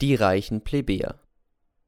Die 0.00 0.14
reichen 0.14 0.62
Plebejer. 0.62 1.20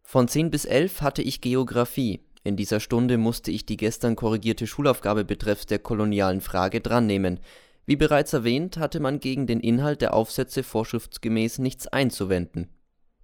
Von 0.03 0.29
10 0.29 0.51
bis 0.51 0.67
11 0.67 1.01
hatte 1.01 1.23
ich 1.23 1.41
Geographie. 1.41 2.21
In 2.45 2.57
dieser 2.57 2.79
Stunde 2.79 3.17
musste 3.17 3.51
ich 3.51 3.65
die 3.65 3.79
gestern 3.79 4.17
korrigierte 4.17 4.67
Schulaufgabe 4.67 5.25
betreffs 5.25 5.65
der 5.65 5.79
kolonialen 5.79 6.43
Frage 6.43 6.83
drannehmen. 6.83 7.41
Wie 7.87 7.97
bereits 7.97 8.35
erwähnt, 8.35 8.77
hatte 8.77 9.01
man 9.01 9.19
gegen 9.19 9.47
den 9.47 9.61
Inhalt 9.61 10.03
der 10.03 10.13
Aufsätze 10.13 10.63
vorschriftsgemäß 10.63 11.59
nichts 11.59 11.87
einzuwenden. 11.87 12.69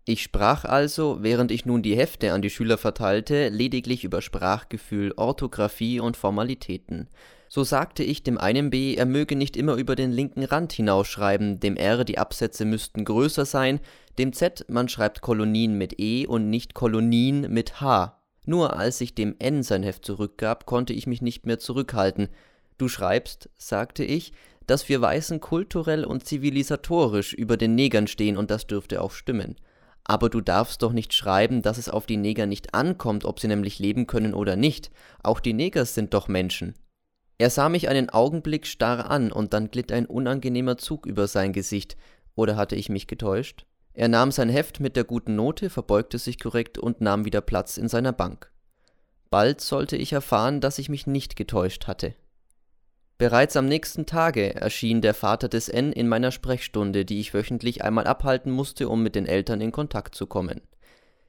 Ich 0.06 0.22
sprach 0.22 0.64
also, 0.64 1.18
während 1.20 1.50
ich 1.50 1.66
nun 1.66 1.82
die 1.82 1.94
Hefte 1.94 2.32
an 2.32 2.40
die 2.40 2.48
Schüler 2.48 2.78
verteilte, 2.78 3.50
lediglich 3.50 4.04
über 4.04 4.22
Sprachgefühl, 4.22 5.12
Orthographie 5.18 6.00
und 6.00 6.16
Formalitäten. 6.16 7.10
So 7.49 7.65
sagte 7.65 8.03
ich 8.03 8.22
dem 8.22 8.37
einen 8.37 8.71
B, 8.71 8.94
er 8.94 9.06
möge 9.06 9.35
nicht 9.35 9.56
immer 9.56 9.74
über 9.74 9.97
den 9.97 10.12
linken 10.12 10.44
Rand 10.44 10.72
hinausschreiben, 10.72 11.60
dem 11.60 11.76
R 11.76 12.04
die 12.04 12.19
Absätze 12.19 12.65
müssten 12.65 13.04
größer 13.04 13.47
sein, 13.47 13.80
dem 14.19 14.33
Z 14.33 14.67
man 14.69 14.88
schreibt 14.88 15.22
Kolonien 15.22 15.79
mit 15.79 15.98
E 15.98 16.27
und 16.27 16.51
nicht 16.51 16.74
Kolonien 16.74 17.52
mit 17.52 17.80
H. 17.80 18.21
Nur 18.45 18.77
als 18.77 19.01
ich 19.01 19.15
dem 19.15 19.37
N 19.38 19.62
sein 19.62 19.83
Heft 19.83 20.05
zurückgab, 20.05 20.66
konnte 20.66 20.93
ich 20.93 21.07
mich 21.07 21.23
nicht 21.23 21.47
mehr 21.47 21.59
zurückhalten. 21.59 22.29
Du 22.77 22.88
schreibst, 22.88 23.51
sagte 23.57 24.05
ich, 24.05 24.33
dass 24.66 24.88
wir 24.88 25.01
Weißen 25.01 25.41
kulturell 25.41 26.05
und 26.05 26.27
zivilisatorisch 26.27 27.33
über 27.33 27.57
den 27.57 27.74
Negern 27.74 28.07
stehen 28.07 28.37
und 28.37 28.51
das 28.51 28.66
dürfte 28.66 29.01
auch 29.01 29.12
stimmen. 29.12 29.57
Aber 30.05 30.30
du 30.30 30.41
darfst 30.41 30.83
doch 30.83 30.93
nicht 30.93 31.12
schreiben, 31.12 31.62
dass 31.62 31.79
es 31.79 31.88
auf 31.88 32.07
die 32.07 32.16
Neger 32.16 32.46
nicht 32.46 32.74
ankommt, 32.74 33.24
ob 33.24 33.41
sie 33.41 33.49
nämlich 33.49 33.79
leben 33.79 34.07
können 34.07 34.35
oder 34.35 34.57
nicht. 34.57 34.91
Auch 35.23 35.41
die 35.41 35.52
Neger 35.52 35.85
sind 35.85 36.15
doch 36.15 36.29
Menschen. 36.29 36.74
Er 37.38 37.51
sah 37.51 37.69
mich 37.69 37.88
einen 37.88 38.10
Augenblick 38.10 38.66
starr 38.66 39.10
an, 39.10 39.30
und 39.30 39.52
dann 39.52 39.70
glitt 39.70 39.92
ein 39.92 40.06
unangenehmer 40.06 40.77
Zug 40.77 41.06
über 41.06 41.29
sein 41.29 41.52
Gesicht. 41.52 41.96
Oder 42.34 42.56
hatte 42.56 42.77
ich 42.77 42.88
mich 42.88 43.06
getäuscht? 43.06 43.65
Er 43.95 44.09
nahm 44.09 44.33
sein 44.33 44.48
Heft 44.48 44.80
mit 44.80 44.96
der 44.96 45.05
guten 45.05 45.37
Note, 45.37 45.70
verbeugte 45.70 46.19
sich 46.19 46.38
korrekt 46.38 46.79
und 46.79 47.01
nahm 47.01 47.24
wieder 47.24 47.41
Platz 47.41 47.77
in 47.77 47.88
seiner 47.88 48.12
Bank. 48.12 48.51
Bald 49.30 49.60
sollte 49.60 49.96
ich 49.96 50.13
erfahren, 50.13 50.60
dass 50.60 50.79
ich 50.79 50.88
mich 50.88 51.07
nicht 51.07 51.37
getäuscht 51.37 51.87
hatte. 51.87 52.15
Bereits 53.18 53.57
am 53.57 53.66
nächsten 53.66 54.07
Tage 54.07 54.54
erschien 54.54 55.01
der 55.01 55.15
Vater 55.15 55.48
des 55.48 55.68
N 55.68 55.93
in 55.93 56.09
meiner 56.09 56.30
Sprechstunde, 56.30 57.04
die 57.04 57.18
ich 57.18 57.35
wöchentlich 57.35 57.82
einmal 57.82 58.07
abhalten 58.07 58.52
musste, 58.52 58.88
um 58.88 59.02
mit 59.02 59.16
den 59.16 59.26
Eltern 59.26 59.60
in 59.60 59.73
Kontakt 59.73 60.15
zu 60.15 60.29
kommen. 60.29 60.60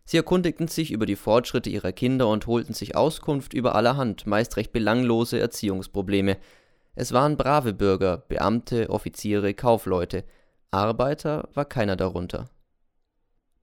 Sie 0.09 0.17
erkundigten 0.17 0.67
sich 0.67 0.89
über 0.89 1.05
die 1.05 1.15
Fortschritte 1.15 1.69
ihrer 1.69 1.91
Kinder 1.91 2.29
und 2.29 2.47
holten 2.47 2.73
sich 2.73 2.95
Auskunft 2.95 3.53
über 3.53 3.75
allerhand, 3.75 4.25
meist 4.25 4.57
recht 4.57 4.71
belanglose 4.71 5.39
Erziehungsprobleme. 5.39 6.37
Es 6.95 7.11
waren 7.11 7.37
brave 7.37 7.73
Bürger, 7.73 8.17
Beamte, 8.27 8.89
Offiziere, 8.89 9.53
Kaufleute. 9.53 10.23
Arbeiter 10.71 11.47
war 11.53 11.65
keiner 11.65 11.95
darunter. 11.95 12.49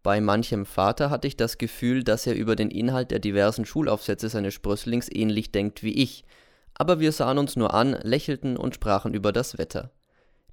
Bei 0.05 0.21
manchem 0.21 0.67
Vater 0.67 1.11
hatte 1.11 1.27
ich 1.27 1.37
das 1.37 1.59
Gefühl, 1.59 2.05
dass 2.05 2.29
er 2.29 2.37
über 2.37 2.55
den 2.55 2.71
Inhalt 2.71 3.11
der 3.11 3.19
diversen 3.19 3.65
Schulaufsätze 3.65 4.29
seines 4.29 4.55
Sprösslings 4.55 5.09
ähnlich 5.13 5.51
denkt 5.51 5.83
wie 5.83 6.01
ich, 6.01 6.25
aber 6.75 7.01
wir 7.01 7.11
sahen 7.11 7.39
uns 7.39 7.57
nur 7.57 7.75
an, 7.75 7.99
lächelten 8.03 8.57
und 8.57 8.77
sprachen 8.77 9.15
über 9.15 9.33
das 9.33 9.59
Wetter. 9.59 9.91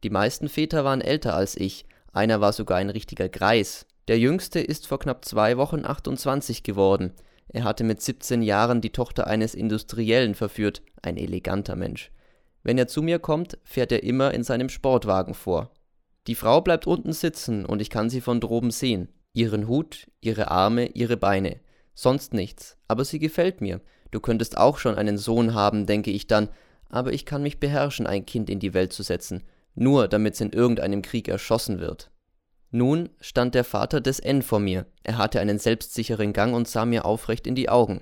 Die 0.03 0.09
meisten 0.09 0.49
Väter 0.49 0.85
waren 0.85 1.01
älter 1.01 1.35
als 1.35 1.55
ich, 1.55 1.85
einer 2.11 2.41
war 2.41 2.51
sogar 2.51 2.79
ein 2.79 2.89
richtiger 2.89 3.29
Greis, 3.29 3.85
der 4.07 4.19
jüngste 4.19 4.59
ist 4.59 4.87
vor 4.87 4.99
knapp 4.99 5.23
zwei 5.25 5.57
Wochen 5.57 5.85
28 5.85 6.63
geworden. 6.63 7.13
Er 7.47 7.63
hatte 7.63 7.83
mit 7.83 8.01
17 8.01 8.41
Jahren 8.41 8.81
die 8.81 8.91
Tochter 8.91 9.27
eines 9.27 9.55
Industriellen 9.55 10.35
verführt, 10.35 10.81
ein 11.01 11.17
eleganter 11.17 11.75
Mensch. 11.75 12.11
Wenn 12.63 12.77
er 12.77 12.87
zu 12.87 13.01
mir 13.01 13.19
kommt, 13.19 13.57
fährt 13.63 13.91
er 13.91 14.03
immer 14.03 14.33
in 14.33 14.43
seinem 14.43 14.69
Sportwagen 14.69 15.33
vor. 15.33 15.71
Die 16.27 16.35
Frau 16.35 16.61
bleibt 16.61 16.87
unten 16.87 17.13
sitzen 17.13 17.65
und 17.65 17.81
ich 17.81 17.89
kann 17.89 18.09
sie 18.09 18.21
von 18.21 18.39
droben 18.39 18.71
sehen. 18.71 19.09
Ihren 19.33 19.67
Hut, 19.67 20.07
ihre 20.21 20.51
Arme, 20.51 20.87
ihre 20.87 21.17
Beine. 21.17 21.59
Sonst 21.93 22.33
nichts. 22.33 22.77
Aber 22.87 23.03
sie 23.03 23.19
gefällt 23.19 23.61
mir. 23.61 23.81
Du 24.11 24.19
könntest 24.19 24.57
auch 24.57 24.77
schon 24.77 24.95
einen 24.95 25.17
Sohn 25.17 25.53
haben, 25.53 25.85
denke 25.85 26.11
ich 26.11 26.27
dann. 26.27 26.49
Aber 26.89 27.11
ich 27.11 27.25
kann 27.25 27.43
mich 27.43 27.59
beherrschen, 27.59 28.07
ein 28.07 28.25
Kind 28.25 28.49
in 28.49 28.59
die 28.59 28.73
Welt 28.73 28.93
zu 28.93 29.03
setzen. 29.03 29.43
Nur 29.75 30.07
damit 30.07 30.35
es 30.35 30.41
in 30.41 30.51
irgendeinem 30.51 31.01
Krieg 31.01 31.27
erschossen 31.27 31.79
wird. 31.79 32.11
Nun 32.75 33.09
stand 33.21 33.53
der 33.53 33.63
Vater 33.63 34.01
des 34.01 34.19
N 34.19 34.41
vor 34.41 34.59
mir. 34.59 34.87
Er 35.03 35.19
hatte 35.19 35.39
einen 35.39 35.59
selbstsicheren 35.59 36.33
Gang 36.33 36.55
und 36.55 36.67
sah 36.67 36.85
mir 36.85 37.05
aufrecht 37.05 37.45
in 37.45 37.53
die 37.53 37.69
Augen. 37.69 38.01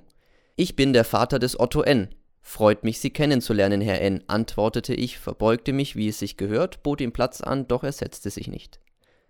Ich 0.56 0.76
bin 0.76 0.94
der 0.94 1.04
Vater 1.04 1.38
des 1.38 1.60
Otto 1.60 1.82
N. 1.82 2.08
Freut 2.40 2.82
mich, 2.82 2.98
Sie 2.98 3.10
kennenzulernen, 3.10 3.82
Herr 3.82 4.00
N., 4.00 4.24
antwortete 4.28 4.94
ich, 4.94 5.18
verbeugte 5.18 5.74
mich, 5.74 5.94
wie 5.94 6.08
es 6.08 6.18
sich 6.18 6.38
gehört, 6.38 6.82
bot 6.82 7.02
ihm 7.02 7.12
Platz 7.12 7.42
an, 7.42 7.68
doch 7.68 7.84
er 7.84 7.92
setzte 7.92 8.30
sich 8.30 8.48
nicht. 8.48 8.80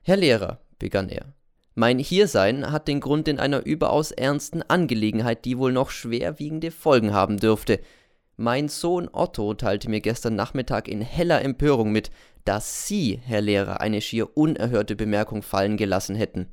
Herr 0.02 0.16
Lehrer, 0.16 0.60
begann 0.78 1.08
er, 1.08 1.34
mein 1.74 1.98
Hiersein 1.98 2.70
hat 2.70 2.86
den 2.86 3.00
Grund 3.00 3.28
in 3.28 3.40
einer 3.40 3.64
überaus 3.64 4.12
ernsten 4.12 4.62
Angelegenheit, 4.62 5.44
die 5.44 5.58
wohl 5.58 5.72
noch 5.72 5.90
schwerwiegende 5.90 6.70
Folgen 6.70 7.14
haben 7.14 7.38
dürfte. 7.38 7.80
Mein 8.36 8.68
Sohn 8.68 9.08
Otto 9.12 9.54
teilte 9.54 9.90
mir 9.90 10.00
gestern 10.00 10.34
Nachmittag 10.34 10.88
in 10.88 11.00
heller 11.00 11.42
Empörung 11.42 11.92
mit, 11.92 12.10
dass 12.44 12.86
Sie, 12.86 13.20
Herr 13.22 13.40
Lehrer, 13.40 13.80
eine 13.80 14.00
schier 14.00 14.36
unerhörte 14.36 14.96
Bemerkung 14.96 15.42
fallen 15.42 15.76
gelassen 15.76 16.16
hätten. 16.16 16.48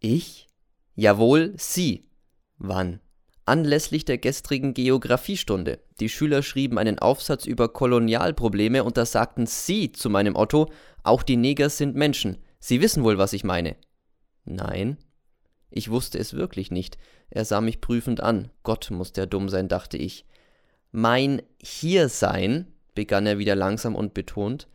Ich? 0.00 0.48
Jawohl, 0.94 1.54
Sie. 1.56 2.08
Wann? 2.58 3.00
Anlässlich 3.44 4.04
der 4.04 4.18
gestrigen 4.18 4.74
Geographiestunde. 4.74 5.78
Die 6.00 6.08
Schüler 6.08 6.42
schrieben 6.42 6.78
einen 6.78 6.98
Aufsatz 6.98 7.46
über 7.46 7.68
Kolonialprobleme 7.68 8.82
und 8.82 8.96
da 8.96 9.06
sagten 9.06 9.46
Sie 9.46 9.92
zu 9.92 10.10
meinem 10.10 10.34
Otto, 10.34 10.70
auch 11.04 11.22
die 11.22 11.36
Neger 11.36 11.70
sind 11.70 11.94
Menschen. 11.94 12.38
Sie 12.58 12.80
wissen 12.80 13.04
wohl, 13.04 13.18
was 13.18 13.32
ich 13.32 13.44
meine. 13.44 13.76
Nein. 14.44 14.98
Ich 15.70 15.90
wusste 15.90 16.18
es 16.18 16.34
wirklich 16.34 16.70
nicht. 16.70 16.98
Er 17.30 17.44
sah 17.44 17.60
mich 17.60 17.80
prüfend 17.80 18.20
an. 18.20 18.50
Gott 18.64 18.90
muss 18.90 19.12
der 19.12 19.26
dumm 19.26 19.48
sein, 19.48 19.68
dachte 19.68 19.96
ich. 19.96 20.24
Mein 20.98 21.42
Hiersein, 21.62 22.68
begann 22.94 23.26
er 23.26 23.36
wieder 23.36 23.54
langsam 23.54 23.94
und 23.94 24.14
betont, 24.14 24.66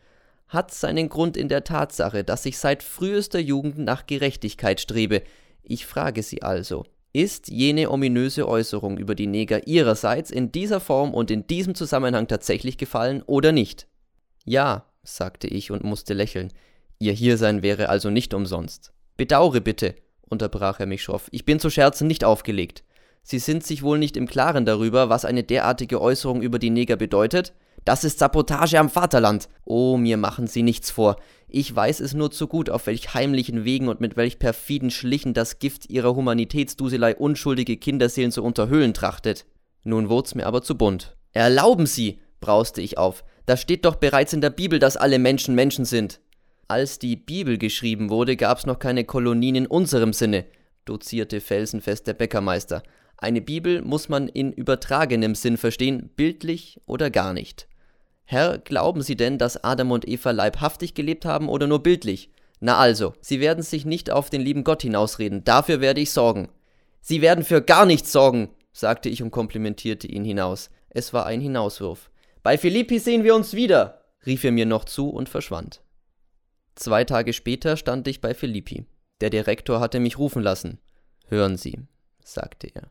hat 0.49 0.71
seinen 0.71 1.09
Grund 1.09 1.35
in 1.35 1.49
der 1.49 1.63
Tatsache, 1.63 2.23
dass 2.23 2.45
ich 2.45 2.59
seit 2.59 2.83
frühester 2.83 3.39
Jugend 3.39 3.79
nach 3.79 4.05
Gerechtigkeit 4.05 4.79
strebe. 4.79 5.23
Ich 5.63 5.87
frage 5.87 6.21
Sie 6.21 6.43
also, 6.43 6.85
ist 7.11 7.47
jene 7.47 7.89
ominöse 7.89 8.47
Äußerung 8.47 8.99
über 8.99 9.15
die 9.15 9.25
Neger 9.25 9.65
Ihrerseits 9.65 10.29
in 10.29 10.51
dieser 10.51 10.79
Form 10.79 11.15
und 11.15 11.31
in 11.31 11.47
diesem 11.47 11.73
Zusammenhang 11.73 12.27
tatsächlich 12.27 12.77
gefallen 12.77 13.23
oder 13.23 13.51
nicht? 13.51 13.87
Ja, 14.45 14.85
sagte 15.01 15.47
ich 15.47 15.71
und 15.71 15.83
musste 15.83 16.13
lächeln. 16.13 16.53
Ihr 16.99 17.13
Hiersein 17.13 17.63
wäre 17.63 17.89
also 17.89 18.11
nicht 18.11 18.35
umsonst. 18.35 18.93
Bedaure 19.17 19.59
bitte, 19.59 19.95
unterbrach 20.29 20.79
er 20.79 20.85
mich 20.85 21.01
schroff, 21.01 21.29
ich 21.31 21.45
bin 21.45 21.59
zu 21.59 21.71
Scherzen 21.71 22.05
nicht 22.05 22.23
aufgelegt. 22.23 22.83
Sie 23.23 23.39
sind 23.39 23.63
sich 23.65 23.83
wohl 23.83 23.99
nicht 23.99 24.17
im 24.17 24.27
Klaren 24.27 24.65
darüber, 24.65 25.09
was 25.09 25.25
eine 25.25 25.43
derartige 25.43 26.01
Äußerung 26.01 26.41
über 26.41 26.59
die 26.59 26.69
Neger 26.69 26.95
bedeutet? 26.95 27.53
Das 27.85 28.03
ist 28.03 28.19
Sabotage 28.19 28.79
am 28.79 28.89
Vaterland. 28.89 29.49
Oh, 29.65 29.97
mir 29.97 30.17
machen 30.17 30.47
Sie 30.47 30.61
nichts 30.61 30.91
vor. 30.91 31.15
Ich 31.47 31.75
weiß 31.75 31.99
es 31.99 32.13
nur 32.13 32.31
zu 32.31 32.47
gut, 32.47 32.69
auf 32.69 32.85
welch 32.87 33.13
heimlichen 33.13 33.65
Wegen 33.65 33.87
und 33.87 34.01
mit 34.01 34.17
welch 34.17 34.37
perfiden 34.37 34.91
Schlichen 34.91 35.33
das 35.33 35.59
Gift 35.59 35.89
ihrer 35.89 36.15
Humanitätsduselei 36.15 37.15
unschuldige 37.15 37.77
Kinderseelen 37.77 38.31
zu 38.31 38.43
unterhöhlen 38.43 38.93
trachtet. 38.93 39.45
Nun 39.83 40.09
wurd's 40.09 40.35
mir 40.35 40.45
aber 40.45 40.61
zu 40.61 40.77
bunt. 40.77 41.15
Erlauben 41.33 41.87
Sie, 41.87 42.19
brauste 42.39 42.81
ich 42.81 42.97
auf. 42.97 43.23
Da 43.47 43.57
steht 43.57 43.85
doch 43.85 43.95
bereits 43.95 44.33
in 44.33 44.41
der 44.41 44.51
Bibel, 44.51 44.77
dass 44.77 44.97
alle 44.97 45.17
Menschen 45.17 45.55
Menschen 45.55 45.85
sind. 45.85 46.19
Als 46.67 46.99
die 46.99 47.15
Bibel 47.15 47.57
geschrieben 47.57 48.09
wurde, 48.09 48.37
gab's 48.37 48.65
noch 48.65 48.79
keine 48.79 49.03
Kolonien 49.03 49.55
in 49.55 49.67
unserem 49.67 50.13
Sinne, 50.13 50.45
dozierte 50.85 51.41
felsenfest 51.41 52.07
der 52.07 52.13
Bäckermeister. 52.13 52.83
Eine 53.21 53.39
Bibel 53.39 53.83
muss 53.83 54.09
man 54.09 54.27
in 54.27 54.51
übertragenem 54.51 55.35
Sinn 55.35 55.57
verstehen, 55.57 56.09
bildlich 56.15 56.81
oder 56.87 57.11
gar 57.11 57.33
nicht. 57.33 57.67
Herr, 58.25 58.57
glauben 58.57 59.03
Sie 59.03 59.15
denn, 59.15 59.37
dass 59.37 59.63
Adam 59.63 59.91
und 59.91 60.07
Eva 60.07 60.31
leibhaftig 60.31 60.95
gelebt 60.95 61.23
haben 61.23 61.47
oder 61.47 61.67
nur 61.67 61.83
bildlich? 61.83 62.31
Na 62.59 62.77
also, 62.77 63.13
Sie 63.21 63.39
werden 63.39 63.61
sich 63.61 63.85
nicht 63.85 64.09
auf 64.09 64.31
den 64.31 64.41
lieben 64.41 64.63
Gott 64.63 64.81
hinausreden, 64.81 65.43
dafür 65.43 65.81
werde 65.81 66.01
ich 66.01 66.11
sorgen. 66.11 66.49
Sie 66.99 67.21
werden 67.21 67.43
für 67.43 67.61
gar 67.61 67.85
nichts 67.85 68.11
sorgen, 68.11 68.49
sagte 68.73 69.07
ich 69.07 69.21
und 69.21 69.29
komplimentierte 69.29 70.07
ihn 70.07 70.25
hinaus. 70.25 70.71
Es 70.89 71.13
war 71.13 71.27
ein 71.27 71.41
Hinauswurf. 71.41 72.09
Bei 72.41 72.57
Philippi 72.57 72.97
sehen 72.97 73.23
wir 73.23 73.35
uns 73.35 73.53
wieder, 73.53 74.01
rief 74.25 74.43
er 74.43 74.51
mir 74.51 74.65
noch 74.65 74.85
zu 74.85 75.09
und 75.09 75.29
verschwand. 75.29 75.83
Zwei 76.73 77.03
Tage 77.03 77.33
später 77.33 77.77
stand 77.77 78.07
ich 78.07 78.19
bei 78.19 78.33
Philippi. 78.33 78.87
Der 79.19 79.29
Direktor 79.29 79.79
hatte 79.79 79.99
mich 79.99 80.17
rufen 80.17 80.41
lassen. 80.41 80.79
Hören 81.27 81.55
Sie, 81.57 81.77
sagte 82.23 82.67
er. 82.73 82.89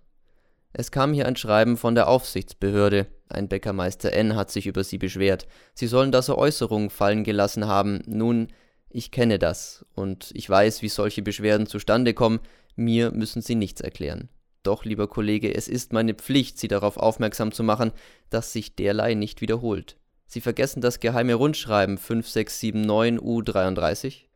Es 0.72 0.90
kam 0.93 1.12
hier 1.12 1.26
ein 1.26 1.37
Schreiben 1.37 1.76
von 1.76 1.94
der 1.94 2.08
Aufsichtsbehörde. 2.08 3.06
Ein 3.28 3.49
Bäckermeister 3.49 4.12
N. 4.12 4.37
hat 4.37 4.50
sich 4.50 4.67
über 4.67 4.84
Sie 4.84 4.99
beschwert. 4.99 5.46
Sie 5.75 5.87
sollen 5.87 6.12
da 6.12 6.22
so 6.22 6.38
Äußerungen 6.38 6.90
fallen 6.90 7.25
gelassen 7.25 7.67
haben. 7.67 8.02
Nun, 8.06 8.49
ich 8.88 9.11
kenne 9.11 9.38
das 9.38 9.84
und 9.94 10.31
ich 10.34 10.49
weiß, 10.49 10.82
wie 10.82 10.88
solche 10.88 11.22
Beschwerden 11.22 11.67
zustande 11.67 12.14
kommen. 12.14 12.40
Mir 12.76 13.11
müssen 13.11 13.43
Sie 13.43 13.56
nichts 13.56 13.81
erklären. 13.81 14.28
Doch, 14.62 14.84
lieber 14.84 15.08
Kollege, 15.08 15.55
es 15.55 15.69
ist 15.69 15.93
meine 15.93 16.14
Pflicht, 16.14 16.58
Sie 16.58 16.69
darauf 16.69 16.96
aufmerksam 16.99 17.50
zu 17.50 17.62
machen, 17.62 17.93
dass 18.28 18.52
sich 18.52 18.76
derlei 18.76 19.14
nicht 19.14 19.40
wiederholt. 19.40 19.96
Sie 20.26 20.40
vergessen 20.40 20.81
das 20.81 21.00
geheime 21.00 21.34
Rundschreiben 21.34 21.99
5679 21.99 23.20
U33? 23.20 24.30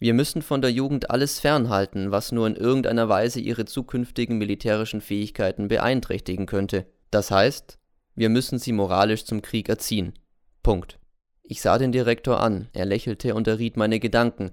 Wir 0.00 0.14
müssen 0.14 0.40
von 0.40 0.62
der 0.62 0.72
Jugend 0.72 1.10
alles 1.10 1.40
fernhalten, 1.40 2.10
was 2.10 2.32
nur 2.32 2.46
in 2.46 2.56
irgendeiner 2.56 3.10
Weise 3.10 3.38
ihre 3.38 3.66
zukünftigen 3.66 4.38
militärischen 4.38 5.02
Fähigkeiten 5.02 5.68
beeinträchtigen 5.68 6.46
könnte. 6.46 6.86
Das 7.10 7.30
heißt, 7.30 7.78
wir 8.14 8.30
müssen 8.30 8.58
sie 8.58 8.72
moralisch 8.72 9.26
zum 9.26 9.42
Krieg 9.42 9.68
erziehen. 9.68 10.14
Punkt. 10.62 10.98
Ich 11.42 11.60
sah 11.60 11.76
den 11.76 11.92
Direktor 11.92 12.40
an, 12.40 12.68
er 12.72 12.86
lächelte 12.86 13.34
und 13.34 13.46
erriet 13.46 13.76
meine 13.76 14.00
Gedanken. 14.00 14.52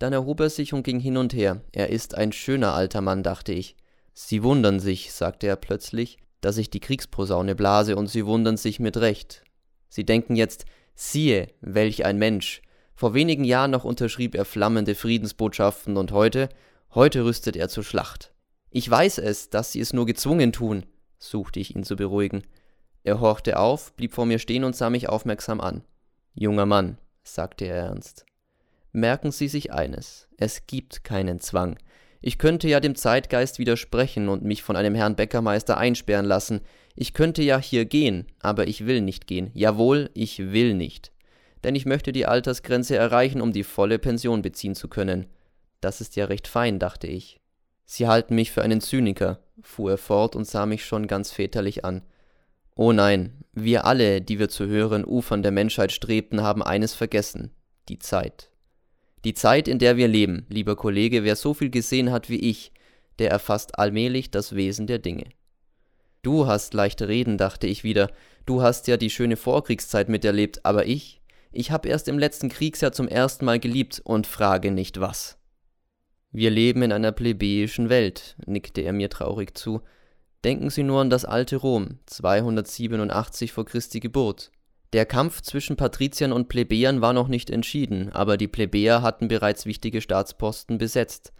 Dann 0.00 0.12
erhob 0.12 0.40
er 0.40 0.50
sich 0.50 0.72
und 0.72 0.82
ging 0.82 0.98
hin 0.98 1.16
und 1.16 1.32
her. 1.32 1.62
Er 1.70 1.90
ist 1.90 2.16
ein 2.16 2.32
schöner 2.32 2.74
alter 2.74 3.00
Mann, 3.00 3.22
dachte 3.22 3.52
ich. 3.52 3.76
Sie 4.14 4.42
wundern 4.42 4.80
sich, 4.80 5.12
sagte 5.12 5.46
er 5.46 5.56
plötzlich, 5.56 6.18
dass 6.40 6.58
ich 6.58 6.70
die 6.70 6.80
Kriegsposaune 6.80 7.54
blase, 7.54 7.94
und 7.94 8.08
sie 8.08 8.26
wundern 8.26 8.56
sich 8.56 8.80
mit 8.80 8.96
Recht. 8.96 9.44
Sie 9.88 10.04
denken 10.04 10.34
jetzt, 10.34 10.64
siehe, 10.96 11.46
welch 11.60 12.04
ein 12.04 12.18
Mensch. 12.18 12.62
Vor 12.98 13.14
wenigen 13.14 13.44
Jahren 13.44 13.70
noch 13.70 13.84
unterschrieb 13.84 14.34
er 14.34 14.44
flammende 14.44 14.96
Friedensbotschaften 14.96 15.96
und 15.96 16.10
heute, 16.10 16.48
heute 16.96 17.24
rüstet 17.24 17.54
er 17.54 17.68
zur 17.68 17.84
Schlacht. 17.84 18.34
Ich 18.70 18.90
weiß 18.90 19.18
es, 19.18 19.50
dass 19.50 19.70
sie 19.70 19.78
es 19.78 19.92
nur 19.92 20.04
gezwungen 20.04 20.52
tun, 20.52 20.84
suchte 21.16 21.60
ich 21.60 21.76
ihn 21.76 21.84
zu 21.84 21.94
beruhigen. 21.94 22.42
Er 23.04 23.20
horchte 23.20 23.60
auf, 23.60 23.92
blieb 23.92 24.14
vor 24.14 24.26
mir 24.26 24.40
stehen 24.40 24.64
und 24.64 24.74
sah 24.74 24.90
mich 24.90 25.08
aufmerksam 25.08 25.60
an. 25.60 25.84
Junger 26.34 26.66
Mann, 26.66 26.98
sagte 27.22 27.66
er 27.66 27.76
ernst, 27.76 28.26
merken 28.90 29.30
Sie 29.30 29.46
sich 29.46 29.72
eines, 29.72 30.26
es 30.36 30.66
gibt 30.66 31.04
keinen 31.04 31.38
Zwang. 31.38 31.78
Ich 32.20 32.36
könnte 32.36 32.66
ja 32.66 32.80
dem 32.80 32.96
Zeitgeist 32.96 33.60
widersprechen 33.60 34.28
und 34.28 34.42
mich 34.42 34.64
von 34.64 34.74
einem 34.74 34.96
Herrn 34.96 35.14
Bäckermeister 35.14 35.78
einsperren 35.78 36.26
lassen. 36.26 36.62
Ich 36.96 37.14
könnte 37.14 37.42
ja 37.42 37.58
hier 37.58 37.84
gehen, 37.84 38.26
aber 38.40 38.66
ich 38.66 38.86
will 38.86 39.02
nicht 39.02 39.28
gehen. 39.28 39.52
Jawohl, 39.54 40.10
ich 40.14 40.50
will 40.50 40.74
nicht. 40.74 41.12
Denn 41.64 41.74
ich 41.74 41.86
möchte 41.86 42.12
die 42.12 42.26
Altersgrenze 42.26 42.96
erreichen, 42.96 43.40
um 43.40 43.52
die 43.52 43.64
volle 43.64 43.98
Pension 43.98 44.42
beziehen 44.42 44.74
zu 44.74 44.88
können. 44.88 45.26
Das 45.80 46.00
ist 46.00 46.16
ja 46.16 46.26
recht 46.26 46.48
fein, 46.48 46.78
dachte 46.78 47.06
ich. 47.06 47.40
Sie 47.84 48.06
halten 48.06 48.34
mich 48.34 48.52
für 48.52 48.62
einen 48.62 48.80
Zyniker, 48.80 49.40
fuhr 49.60 49.92
er 49.92 49.98
fort 49.98 50.36
und 50.36 50.46
sah 50.46 50.66
mich 50.66 50.84
schon 50.84 51.06
ganz 51.06 51.30
väterlich 51.32 51.84
an. 51.84 52.02
Oh 52.76 52.92
nein, 52.92 53.44
wir 53.52 53.86
alle, 53.86 54.20
die 54.20 54.38
wir 54.38 54.48
zu 54.48 54.66
höheren 54.66 55.04
Ufern 55.04 55.42
der 55.42 55.52
Menschheit 55.52 55.90
strebten, 55.90 56.42
haben 56.42 56.62
eines 56.62 56.94
vergessen 56.94 57.50
die 57.88 57.98
Zeit. 57.98 58.50
Die 59.24 59.34
Zeit, 59.34 59.68
in 59.68 59.78
der 59.78 59.96
wir 59.96 60.08
leben, 60.08 60.46
lieber 60.48 60.76
Kollege, 60.76 61.24
wer 61.24 61.36
so 61.36 61.54
viel 61.54 61.70
gesehen 61.70 62.12
hat 62.12 62.28
wie 62.28 62.38
ich, 62.38 62.72
der 63.18 63.30
erfasst 63.30 63.78
allmählich 63.78 64.30
das 64.30 64.54
Wesen 64.54 64.86
der 64.86 64.98
Dinge. 64.98 65.24
Du 66.22 66.46
hast 66.46 66.74
leichte 66.74 67.08
Reden, 67.08 67.38
dachte 67.38 67.66
ich 67.66 67.84
wieder, 67.84 68.10
du 68.46 68.62
hast 68.62 68.86
ja 68.86 68.96
die 68.96 69.10
schöne 69.10 69.36
Vorkriegszeit 69.36 70.08
miterlebt, 70.08 70.64
aber 70.64 70.86
ich, 70.86 71.17
ich 71.50 71.70
hab 71.70 71.86
erst 71.86 72.08
im 72.08 72.18
letzten 72.18 72.48
Kriegsjahr 72.48 72.92
zum 72.92 73.08
ersten 73.08 73.44
Mal 73.44 73.58
geliebt 73.58 74.00
und 74.04 74.26
frage 74.26 74.70
nicht 74.70 75.00
was. 75.00 75.38
Wir 76.30 76.50
leben 76.50 76.82
in 76.82 76.92
einer 76.92 77.12
plebejischen 77.12 77.88
Welt, 77.88 78.36
nickte 78.46 78.82
er 78.82 78.92
mir 78.92 79.08
traurig 79.08 79.56
zu. 79.56 79.80
Denken 80.44 80.70
Sie 80.70 80.82
nur 80.82 81.00
an 81.00 81.10
das 81.10 81.24
alte 81.24 81.56
Rom, 81.56 81.98
287 82.06 83.52
vor 83.52 83.64
Christi 83.64 83.98
Geburt. 83.98 84.50
Der 84.92 85.04
Kampf 85.04 85.42
zwischen 85.42 85.76
Patriziern 85.76 86.32
und 86.32 86.48
Plebejern 86.48 87.00
war 87.00 87.12
noch 87.12 87.28
nicht 87.28 87.50
entschieden, 87.50 88.10
aber 88.12 88.36
die 88.36 88.48
Plebejer 88.48 89.02
hatten 89.02 89.28
bereits 89.28 89.66
wichtige 89.66 90.00
Staatsposten 90.00 90.78
besetzt. 90.78 91.32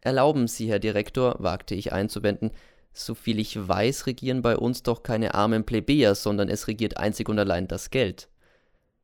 Erlauben 0.00 0.48
Sie, 0.48 0.68
Herr 0.68 0.78
Direktor, 0.78 1.36
wagte 1.38 1.74
ich 1.74 1.92
einzuwenden, 1.92 2.50
soviel 2.92 3.38
ich 3.38 3.68
weiß, 3.68 4.06
regieren 4.06 4.42
bei 4.42 4.56
uns 4.56 4.82
doch 4.82 5.02
keine 5.02 5.34
armen 5.34 5.64
Plebejer, 5.64 6.14
sondern 6.14 6.48
es 6.48 6.66
regiert 6.66 6.96
einzig 6.96 7.28
und 7.28 7.38
allein 7.38 7.68
das 7.68 7.90
Geld. 7.90 8.28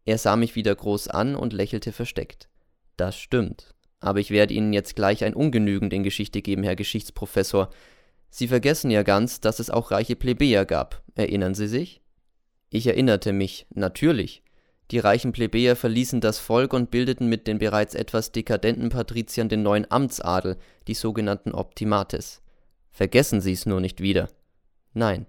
Er 0.04 0.18
sah 0.18 0.36
mich 0.36 0.54
wieder 0.54 0.74
groß 0.74 1.08
an 1.08 1.34
und 1.34 1.52
lächelte 1.52 1.92
versteckt. 1.92 2.48
Das 2.96 3.16
stimmt. 3.16 3.74
Aber 4.00 4.20
ich 4.20 4.30
werde 4.30 4.52
Ihnen 4.52 4.72
jetzt 4.72 4.96
gleich 4.96 5.24
ein 5.24 5.34
Ungenügend 5.34 5.92
in 5.92 6.02
Geschichte 6.02 6.42
geben, 6.42 6.62
Herr 6.62 6.76
Geschichtsprofessor. 6.76 7.70
Sie 8.28 8.48
vergessen 8.48 8.90
ja 8.90 9.02
ganz, 9.02 9.40
dass 9.40 9.60
es 9.60 9.70
auch 9.70 9.90
reiche 9.90 10.16
Plebejer 10.16 10.66
gab. 10.66 11.02
Erinnern 11.14 11.54
Sie 11.54 11.68
sich? 11.68 12.02
Ich 12.68 12.86
erinnerte 12.86 13.32
mich, 13.32 13.66
natürlich. 13.70 14.42
Die 14.90 14.98
reichen 14.98 15.32
Plebejer 15.32 15.76
verließen 15.76 16.20
das 16.20 16.38
Volk 16.38 16.74
und 16.74 16.90
bildeten 16.90 17.28
mit 17.28 17.46
den 17.46 17.58
bereits 17.58 17.94
etwas 17.94 18.32
dekadenten 18.32 18.90
Patriziern 18.90 19.48
den 19.48 19.62
neuen 19.62 19.90
Amtsadel, 19.90 20.58
die 20.86 20.94
sogenannten 20.94 21.52
Optimates. 21.52 22.42
Vergessen 22.90 23.40
Sie's 23.40 23.64
nur 23.64 23.80
nicht 23.80 24.02
wieder. 24.02 24.28
Nein, 24.92 25.26